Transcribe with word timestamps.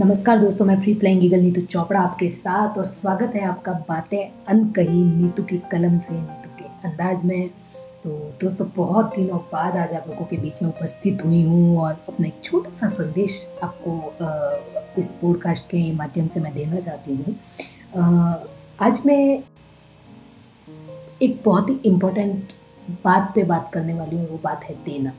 नमस्कार 0.00 0.38
दोस्तों, 0.38 0.64
मैं 0.66 0.78
free 0.80 0.94
flying 0.94 1.24
eagle 1.24 1.40
Neetu 1.40 1.60
Chopra 1.62 2.00
आपके 2.00 2.28
साथ 2.28 2.78
और 2.78 2.86
स्वागत 2.86 3.32
है 3.36 3.42
आपका 3.44 3.72
बातें 3.88 4.44
अनकही 4.48 5.02
नीतू 5.04 5.42
की 5.42 5.58
कलम 5.72 5.98
से 5.98 6.14
नीतू 6.14 6.50
के 6.58 6.64
अंदाज 6.88 7.24
में। 7.24 7.48
तो 8.04 8.10
दोस्तों, 8.42 8.66
बहुत 8.76 9.12
दिनों 9.16 9.38
बाद 9.52 9.76
आज 9.76 9.92
आप 9.94 10.08
लोगों 10.08 10.24
के 10.26 10.36
बीच 10.36 10.62
में 10.62 10.68
उपस्थित 10.70 11.24
हुई 11.24 11.42
हूँ 11.42 11.78
और 11.78 11.92
अपना 12.08 12.26
एक 12.26 12.40
छोटा 12.44 12.70
सा 12.70 12.88
संदेश 12.88 13.38
आपको 13.62 14.96
इस 15.00 15.08
पॉडकास्ट 15.20 15.68
के 15.70 15.92
माध्यम 15.92 16.26
से 16.26 16.40
मैं 16.40 16.54
देना 16.54 16.80
चाहती 16.80 17.16
हूँ। 17.16 17.36
आज 18.80 19.02
मैं 19.06 19.42
एक 21.22 21.40
बहुत 21.44 21.70
ही 21.70 21.78
इम्पोर्टेंट 21.84 22.52
बात 23.04 23.32
पे 23.34 23.44
बात 23.44 23.70
करने 23.74 23.94
वाली 23.94 24.16
हूँ, 24.16 24.28
वो 24.28 24.40
बात 24.44 24.64
है 24.64 24.74
देना, 24.84 25.12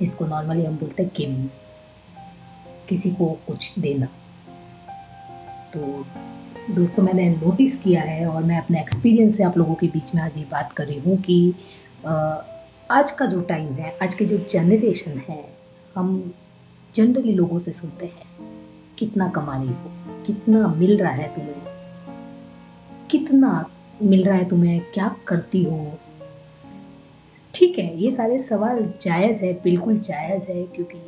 जिसको 0.00 0.26
नॉर्मली 0.26 0.64
हम 0.64 0.76
बोलते 0.78 1.02
हैं 1.02 1.12
गिविंग 1.16 1.48
किसी 2.90 3.10
को 3.10 3.26
कुछ 3.46 3.78
देना। 3.78 4.06
तो 5.74 6.04
दोस्तों, 6.70 7.02
मैंने 7.02 7.28
नोटिस 7.30 7.80
किया 7.82 8.02
है 8.02 8.26
और 8.26 8.42
मैं 8.42 8.58
अपने 8.58 8.80
एक्सपीरियंस 8.80 9.36
से 9.36 9.44
आप 9.44 9.56
लोगों 9.58 9.74
के 9.74 9.86
बीच 9.88 10.14
में 10.14 10.22
आज 10.22 10.38
ये 10.38 10.44
बात 10.50 10.72
कर 10.72 10.86
रही 10.86 10.98
हूँ 11.00 11.16
कि 11.22 11.54
आज 12.90 13.10
का 13.10 13.26
जो 13.26 13.40
टाइम 13.42 13.72
है, 13.74 13.96
आज 14.02 14.14
के 14.14 14.24
जो 14.26 14.38
जनरेशन 14.50 15.18
है, 15.28 15.44
हम 15.96 16.32
जनरली 16.94 17.32
लोगों 17.32 17.58
से 17.58 17.72
सुनते 17.72 18.06
हैं, 18.06 18.48
कितना 18.98 19.28
कमा 19.28 19.56
रही 19.56 19.68
हो 19.68 19.98
कितना 20.26 20.66
मिल 20.68 20.96
रहा 20.98 21.12
है 21.12 21.28
तुम्हें, 21.34 21.62
कितना 23.10 23.70
मिल 24.02 24.24
रहा 24.24 24.36
है 24.36 24.48
तुम्हें, 24.48 24.80
क्या 24.94 25.14
करती 25.26 25.62
हो? 25.64 25.98
ठीक 27.54 27.78
है, 27.78 27.96
ये 27.98 28.10
सारे 28.10 28.38
सवाल 28.38 28.82
जायज़ 29.02 29.44
है, 29.44 29.52
बिल्कुल 29.64 29.98
जायज़ 30.00 30.46
है, 30.48 30.62
क्योंकि 30.66 30.98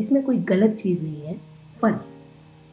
इसमें 0.00 0.22
कोई 0.22 0.36
गलत 0.46 0.74
चीज़ 0.74 1.02
नहीं 1.02 1.22
है, 1.22 1.34
पर 1.82 2.00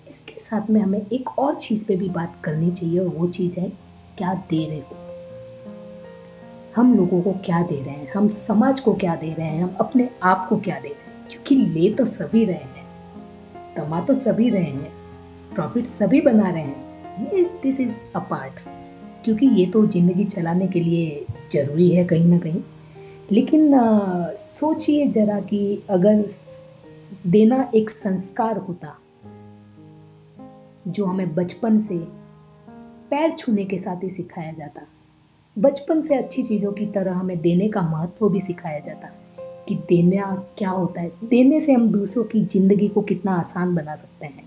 इसके 0.08 0.40
साथ 0.40 0.70
में 0.70 0.80
हमें 0.82 1.02
एक 1.02 1.38
और 1.40 1.56
चीज़ 1.56 1.86
पे 1.88 1.96
भी 1.96 2.10
बात 2.10 2.36
करनी 2.44 2.72
चाहिए 2.72 3.00
और 3.00 3.08
वो 3.08 3.28
चीज़ 3.30 3.60
है, 3.60 3.70
क्या 4.18 4.34
दे 4.50 4.66
रहे 4.66 4.80
हो? 4.80 4.96
हम 6.76 6.96
लोगों 6.98 7.22
को 7.22 7.32
क्या 7.46 7.62
दे 7.62 7.76
रहे 7.76 7.96
हैं? 7.96 8.12
हम 8.12 8.28
समाज 8.28 8.80
को 8.80 8.94
क्या 8.96 9.16
दे 9.16 9.34
रहे 9.34 9.48
हैं? 9.48 9.62
हम 9.64 9.76
अपने 9.80 10.10
आप 10.24 10.48
को 10.50 10.58
क्या 10.58 10.80
दे 10.80 10.88
रहे 10.88 11.02
हैं? 11.02 11.28
क्योंकि 11.30 11.56
ले 11.56 11.90
तो 11.90 12.06
सभी 12.06 12.46
रहे 12.46 12.56
हैं, 12.56 12.86
कमा 13.78 14.02
तो 14.02 14.14
सभी 14.16 14.50
रहे 14.50 14.64
हैं, 14.64 14.92
प्रॉफिट 15.56 15.86
सभी 15.86 16.22
बना 16.22 16.50
रहे 16.50 16.64
हैं। 16.64 17.34
ये 17.34 17.44
दिस 17.64 17.80
इज़ 17.80 17.94
अ 18.16 18.20
पार्ट 18.30 18.60
क्योंकि 19.26 19.46
ये 19.52 19.66
तो 19.66 19.86
ज़िंदगी 19.88 20.26
चलाने 20.26 20.68
के 20.68 20.80
लिए 20.80 21.26
ज़रूरी 21.52 21.90
है 21.90 22.04
कहीं 22.06 22.26
ना 22.26 22.38
कहीं। 22.40 22.62
लेकिन 23.32 23.74
सोचिए 24.40 25.08
ज़रा 25.08 25.40
कि 25.40 25.84
अगर 25.90 26.22
देना 27.28 27.70
एक 27.76 27.90
संस्कार 27.90 28.58
होता, 28.58 28.94
जो 30.88 31.06
हमें 31.06 31.34
बचपन 31.36 31.78
से 31.78 31.98
पैर 33.12 33.34
छूने 33.34 33.66
के 33.66 33.78
साथ 33.78 34.04
ही 34.04 34.10
सिखाया 34.10 34.52
जाता। 34.52 34.82
बचपन 35.58 36.02
से 36.02 36.16
अच्छी 36.16 36.44
चीज़ों 36.44 36.72
की 36.72 36.86
तरह 36.86 37.14
हमें 37.14 37.40
देने 37.42 37.68
का 37.68 37.82
महत्व 37.82 38.30
भी 38.30 38.40
सिखाया 38.40 38.80
जाता, 38.80 39.08
कि 39.68 39.76
देना 39.90 40.36
क्या 40.58 40.70
होता 40.70 41.02
है। 41.02 41.12
देने 41.24 41.60
से 41.60 41.74
हम 41.74 41.90
दूसरों 41.90 42.24
की 42.24 42.44
ज़िंदगी 42.46 42.88
को 42.88 43.02
कितना 43.02 43.36
आसान 43.36 43.76
बना 43.76 43.96
सकते 43.96 44.26
हैं, 44.26 44.44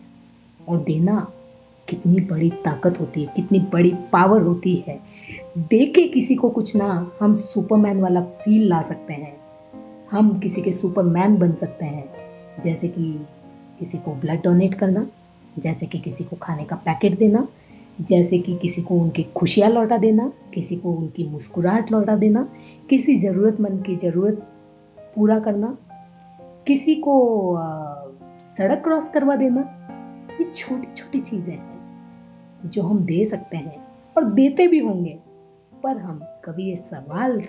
और 0.69 0.79
देना 0.79 1.27
कितनी 1.89 2.21
बड़ी 2.21 2.51
ताकत 2.65 3.01
होती 3.01 3.23
है, 3.23 3.33
कितनी 3.37 3.59
बड़ी 3.73 3.93
पावर 4.13 4.43
होती 4.43 4.75
है। 4.89 4.99
दे 5.59 5.85
के 5.87 6.07
किसी 6.09 6.35
को 6.35 6.51
कुछ 6.51 6.77
ना, 6.77 7.11
हम 7.21 7.35
सुपरमैन 7.35 8.01
वाला 8.01 8.21
फील 8.21 8.69
ला 8.69 8.81
सकते 8.81 9.13
हैं। 9.13 9.39
हम 10.11 10.39
किसी 10.39 10.63
के 10.63 10.73
सुपरमैन 10.73 11.37
बन 11.37 11.53
सकते 11.53 11.85
हैं। 11.85 12.20
जैसे 12.61 12.89
कि 12.89 13.27
किसी 13.79 13.99
को 13.99 14.15
ब्लड 14.15 14.43
डोनेट 14.43 14.75
करना, 14.75 15.07
जैसे 15.59 15.87
कि 15.87 15.99
किसी 15.99 16.25
को 16.25 16.37
खाने 16.37 16.65
का 16.65 16.77
पैकेट 16.77 17.19
देना, 17.19 17.47
जैसे 18.01 18.39
कि 18.39 18.57
किसी 18.57 18.83
को 18.83 18.95
उनकी 18.95 19.23
खुशियाँ 19.37 19.71
लौटा 19.71 19.97
देना, 19.97 20.33
किसी 20.55 20.77
को 20.77 20.93
उनकी 20.93 21.29
मुस्कुराहट 21.29 21.93
लौटा 21.93 22.17
देना, 22.17 22.49
किसी 22.91 23.17
ज़रूरतमंद 23.17 23.85
की 23.85 23.97
ज़रूरत 23.97 24.47
पूरा 25.17 25.39
करना, 25.39 25.77
किसी 26.67 26.95
को 26.95 27.57
सड़क 28.41 28.83
क्रॉस 28.85 29.09
करवा 29.09 29.37
देना, 29.37 29.61
ये 30.41 30.51
छोटी 30.57 30.89
छोटी 30.97 31.21
चीज़ें 31.21 31.55
हैं 31.55 32.71
जो 32.71 32.83
हम 32.83 32.99
दे 32.99 33.25
सकते 33.25 33.57
हैं 33.57 33.87
और 34.17 34.25
देते 34.25 34.67
भी 34.69 34.79
होंगे, 34.79 35.19
पर 35.83 35.97
हम 35.97 36.21
कभी 36.45 36.69
ये 36.69 36.77
सवाल 36.77 37.41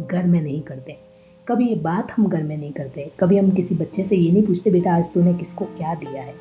घर 0.00 0.26
में 0.26 0.40
नहीं 0.42 0.60
करते। 0.62 1.09
कभी 1.50 1.66
ये 1.68 1.74
बात 1.74 2.10
हम 2.10 2.26
घर 2.26 2.42
में 2.42 2.56
नहीं 2.56 2.72
करते, 2.72 3.10
कभी 3.20 3.38
हम 3.38 3.50
किसी 3.50 3.74
बच्चे 3.74 4.02
से 4.04 4.16
ये 4.16 4.30
नहीं 4.32 4.42
पूछते, 4.42 4.70
बेटा, 4.70 4.94
आज 4.94 5.12
तूने 5.14 5.32
किसको 5.34 5.64
क्या 5.66 5.94
दिया 5.94 6.22
है? 6.22 6.34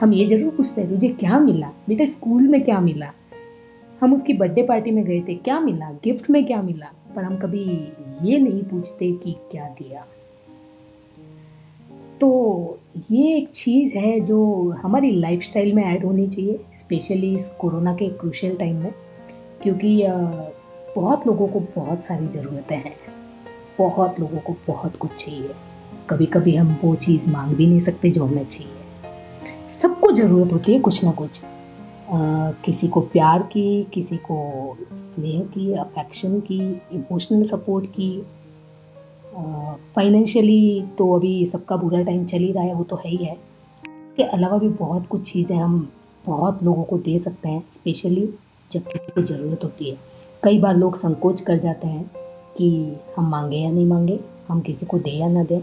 हम 0.00 0.12
ये 0.12 0.24
ज़रूर 0.26 0.52
पूछते 0.52 0.80
हैं, 0.80 0.90
तुझे 0.90 1.08
क्या 1.10 1.38
मिला? 1.40 1.66
बेटा, 1.88 2.04
स्कूल 2.04 2.48
में 2.48 2.62
क्या 2.64 2.80
मिला? 2.80 3.10
हम 4.00 4.14
उसकी 4.14 4.32
बर्थडे 4.32 4.62
पार्टी 4.62 4.90
में 4.90 5.04
गए 5.04 5.20
थे, 5.20 5.34
क्या 5.34 5.58
मिला? 5.60 5.90
गिफ्ट 6.04 6.30
में 6.30 6.44
क्या 6.46 6.62
मिला? 6.62 6.92
पर 7.16 7.22
हम 7.22 7.36
कभी 7.36 7.62
ये 8.22 8.38
नहीं 8.38 8.62
पूछते 8.62 9.10
कि 9.14 9.34
क्या 9.50 9.68
दिया। 9.78 10.04
तो 12.20 12.78
ये 13.10 13.36
एक 13.36 13.48
चीज़ 13.48 13.96
है 13.96 14.18
जो 14.20 14.70
हमारी 14.82 15.10
लाइफस्टाइल 15.10 15.72
में 15.72 15.82
ऐड 15.84 16.04
होनी 16.04 16.26
चाहिए 16.28 16.58
स्पेशली 16.74 17.34
इस 17.34 17.48
कोरोना 17.60 17.94
के 17.94 18.08
क्रूशियल 18.10 18.56
टाइम 18.56 18.76
में, 18.76 18.92
क्योंकि 19.62 19.96
बहुत 20.96 21.26
लोगों 21.26 21.48
को 21.48 21.60
बहुत 21.76 22.04
सारी 22.04 22.26
ज़रूरतें 22.26 22.76
हैं। 22.76 22.94
बहुत 23.80 24.20
लोगों 24.20 24.38
को 24.38 24.56
बहुत 24.66 24.96
कुछ 24.96 25.24
चाहिए। 25.24 25.54
कभी 26.10 26.26
कभी 26.26 26.56
हम 26.56 26.76
वो 26.82 26.94
चीज़ 26.96 27.30
मांग 27.30 27.54
भी 27.56 27.66
नहीं 27.66 27.78
सकते 27.78 28.10
जो 28.10 28.24
हमें 28.24 28.44
चाहिए। 28.44 29.68
सबको 29.70 30.10
ज़रूरत 30.12 30.52
होती 30.52 30.72
है 30.74 30.80
कुछ 30.80 31.04
ना 31.04 31.10
कुछ। 31.12 31.42
आ, 31.44 32.50
किसी 32.64 32.88
को 32.88 33.00
प्यार 33.00 33.42
की 33.42 33.82
किसी 33.84 34.16
को 34.16 34.36
स्नेह 34.92 35.40
की 35.44 35.72
अफेक्शन 35.74 36.38
की 36.40 36.58
इमोशनल 36.92 37.42
सपोर्ट 37.44 37.86
की। 37.90 38.10
फाइनेंशियली 39.94 40.82
तो 40.98 41.12
अभी 41.14 41.46
सबका 41.46 41.76
बुरा 41.76 42.02
टाइम 42.02 42.24
चल 42.24 42.38
ही 42.38 42.52
रहा 42.52 42.64
है 42.64 42.74
वो 42.74 42.84
तो 42.84 42.96
है 42.96 43.10
ही 43.10 43.16
है। 43.16 43.32
इसके 43.32 44.22
अलावा 44.22 44.58
भी 44.58 44.68
बहुत 44.68 45.06
कुछ 45.06 45.30
चीज़ें 45.32 45.56
हम 45.56 45.88
बहुत 46.26 46.62
लोगों 46.62 46.84
को 46.84 46.98
दे 46.98 47.18
सकते 47.18 47.48
हैं 47.48 47.62
स्पेशली 47.70 48.28
जब 48.70 48.80
किसी 48.82 49.12
को 49.12 49.22
ज़रूरत 49.22 49.64
होती 49.64 49.90
है। 49.90 49.96
कई 50.44 50.58
बार 50.58 50.76
लोग 50.76 50.96
संकोच 50.96 51.40
कर 51.40 51.58
जाते 51.58 51.88
हैं। 51.88 52.19
कि 52.56 52.96
हम 53.16 53.28
मांगे 53.30 53.56
या 53.56 53.70
नहीं 53.70 53.86
मांगे 53.86 54.18
हम 54.48 54.60
किसी 54.60 54.86
को 54.86 54.98
दे 54.98 55.10
या 55.10 55.28
ना 55.28 55.42
दें। 55.44 55.60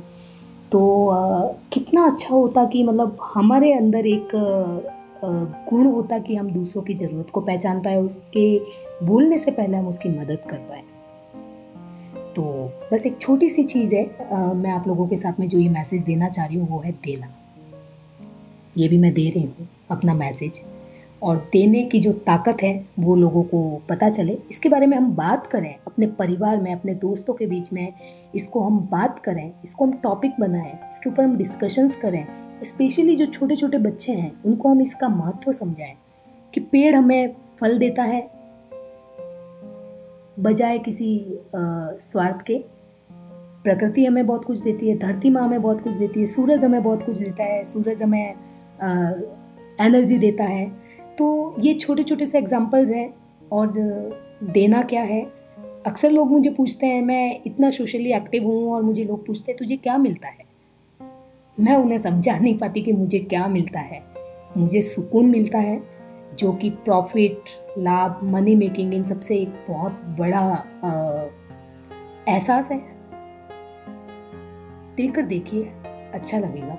तो 0.71 1.07
आ, 1.07 1.47
कितना 1.73 2.05
अच्छा 2.05 2.35
होता 2.35 2.65
कि 2.65 2.83
मतलब 2.83 3.17
हमारे 3.33 3.73
अंदर 3.73 4.07
एक 4.07 4.29
गुण 5.69 5.85
होता 5.85 6.17
कि 6.19 6.35
हम 6.35 6.49
दूसरों 6.51 6.83
की 6.83 6.93
ज़रूरत 6.93 7.29
को 7.29 7.41
पहचान 7.41 7.79
पाए 7.79 7.97
उसके 7.97 8.59
बोलने 9.05 9.37
से 9.37 9.51
पहले 9.51 9.77
हम 9.77 9.87
उसकी 9.87 10.09
मदद 10.09 10.45
कर 10.49 10.57
पाए। 10.57 10.83
तो 12.35 12.43
बस 12.93 13.05
एक 13.05 13.17
छोटी 13.21 13.49
सी 13.49 13.63
चीज़ 13.63 13.95
है 13.95 14.03
आ, 14.31 14.53
मैं 14.53 14.71
आप 14.71 14.87
लोगों 14.87 15.07
के 15.07 15.17
साथ 15.17 15.39
में 15.39 15.47
जो 15.49 15.59
ये 15.59 15.69
मैसेज 15.69 16.01
देना 16.01 16.29
चाह 16.29 16.45
रही 16.45 16.57
हूँ 16.57 16.67
वो 16.69 16.79
है 16.79 16.91
देना। 17.05 17.33
ये 18.77 18.87
भी 18.87 18.97
मैं 18.97 19.13
दे 19.13 19.29
रही 19.29 19.43
हूँ 19.43 19.67
अपना 19.91 20.13
मैसेज। 20.13 20.61
और 21.21 21.37
देने 21.53 21.83
की 21.83 21.99
जो 21.99 22.11
ताकत 22.25 22.57
है, 22.63 22.85
वो 22.99 23.15
लोगों 23.15 23.43
को 23.43 23.81
पता 23.89 24.09
चले। 24.09 24.37
इसके 24.49 24.69
बारे 24.69 24.87
में 24.87 24.97
हम 24.97 25.11
बात 25.15 25.47
करें, 25.47 25.73
अपने 25.87 26.07
परिवार 26.19 26.61
में, 26.61 26.71
अपने 26.73 26.93
दोस्तों 26.95 27.33
के 27.33 27.45
बीच 27.45 27.71
में, 27.73 27.93
इसको 28.35 28.63
हम 28.63 28.79
बात 28.91 29.19
करें, 29.19 29.51
इसको 29.63 29.85
हम 29.85 29.91
टॉपिक 30.03 30.39
बनाएँ, 30.39 30.73
इसके 30.89 31.09
ऊपर 31.09 31.23
हम 31.23 31.35
डिस्कशंस 31.37 31.95
करें 31.95 32.25
स्पेशली 32.65 33.15
जो 33.15 33.25
छोटे 33.25 33.55
छोटे 33.55 33.77
बच्चे 33.79 34.11
हैं, 34.11 34.31
उनको 34.45 34.69
हम 34.69 34.81
इसका 34.81 35.09
महत्व 35.09 35.51
समझाएँ 35.51 35.95
कि 36.53 36.59
पेड़ 36.61 36.95
हमें 36.95 37.35
फल 37.59 37.77
देता 37.77 38.03
है, 38.03 38.21
बजाय 40.39 40.77
किसी 40.79 41.39
स्वार्थ 41.55 42.41
के। 42.41 42.57
प्रकृति 43.63 44.05
हमें 44.05 44.25
बहुत 44.25 44.45
कुछ 44.45 44.59
देती 44.59 44.89
है, 44.89 44.97
धरती 44.97 45.29
माँ 45.29 45.43
हमें 45.43 45.61
बहुत 45.61 45.81
कुछ 45.81 45.95
देती 45.95 46.19
है, 46.19 46.25
सूरज 46.25 46.63
हमें 46.65 46.81
बहुत 46.83 47.03
कुछ 47.03 47.17
देता 47.17 47.43
है, 47.43 47.63
सूरज 47.65 48.03
हमें 48.03 48.35
एनर्जी 49.79 50.17
देता 50.17 50.43
है। 50.43 50.65
तो 51.17 51.55
ये 51.59 51.73
छोटे 51.73 52.03
छोटे 52.03 52.25
से 52.25 52.37
एग्जाम्पल्स 52.37 52.89
हैं 52.89 53.13
और 53.51 53.73
देना 54.43 54.81
क्या 54.81 55.01
है? 55.01 55.21
अक्सर 55.85 56.11
लोग 56.11 56.31
मुझे 56.31 56.49
पूछते 56.49 56.87
हैं, 56.87 57.01
मैं 57.01 57.41
इतना 57.45 57.69
सोशली 57.69 58.11
एक्टिव 58.13 58.43
हूँ 58.43 58.73
और 58.73 58.81
मुझे 58.81 59.03
लोग 59.03 59.25
पूछते 59.25 59.51
हैं, 59.51 59.57
तुझे 59.57 59.75
क्या 59.77 59.97
मिलता 59.97 60.27
है? 60.27 60.45
मैं 61.57 61.75
उन्हें 61.75 61.97
समझा 61.97 62.37
नहीं 62.39 62.57
पाती 62.57 62.81
कि 62.81 62.91
मुझे 62.93 63.19
क्या 63.19 63.47
मिलता 63.47 63.79
है। 63.79 64.01
मुझे 64.57 64.81
सुकून 64.81 65.25
मिलता 65.25 65.59
है, 65.59 65.81
जो 66.39 66.51
कि 66.51 66.69
प्रॉफिट 66.69 67.49
लाभ 67.77 68.19
मनी 68.23 68.55
मेकिंग 68.55 68.93
इन 68.93 69.03
सबसे 69.03 69.37
एक 69.37 69.53
बहुत 69.69 70.01
बड़ा 70.19 70.63
एहसास 72.29 72.71
है। 72.71 72.77
देखकर 74.95 75.21
देखिए 75.21 75.63
अच्छा 76.13 76.39
लगेगा। 76.39 76.77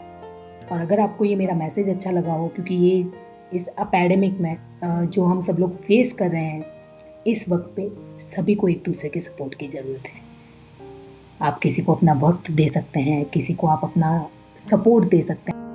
और 0.72 0.80
अगर 0.80 1.00
आपको 1.00 1.24
ये 1.24 1.36
मेरा 1.36 1.54
मैसेज 1.54 1.88
अच्छा 1.88 2.10
लगा 2.10 2.32
हो, 2.32 2.48
क्योंकि 2.48 2.74
ये 2.74 3.02
इस 3.54 3.66
अपेडेमिक 3.68 4.38
में 4.40 4.56
जो 4.84 5.24
हम 5.24 5.40
सब 5.40 5.56
लोग 5.58 5.74
फेस 5.74 6.12
कर 6.12 6.30
रहे 6.30 6.44
हैं, 6.44 6.64
इस 7.26 7.48
वक्त 7.48 7.72
पे 7.76 7.90
सभी 8.20 8.54
को 8.54 8.68
एक 8.68 8.82
दूसरे 8.86 9.08
के 9.08 9.20
सपोर्ट 9.20 9.54
की 9.54 9.68
ज़रूरत 9.68 10.06
है। 10.06 10.20
आप 11.42 11.58
किसी 11.58 11.82
को 11.82 11.94
अपना 11.94 12.12
वक्त 12.22 12.50
दे 12.50 12.68
सकते 12.68 13.00
हैं, 13.00 13.24
किसी 13.24 13.54
को 13.54 13.66
आप 13.66 13.80
अपना 13.84 14.28
सपोर्ट 14.58 15.08
दे 15.10 15.22
सकते 15.22 15.52
हैं। 15.52 15.67